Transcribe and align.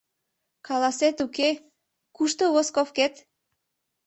—Каласет-уке, 0.67 1.49
кушто 2.15 2.43
восковкет? 2.55 3.13